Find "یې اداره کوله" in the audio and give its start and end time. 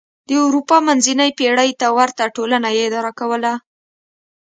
2.75-3.53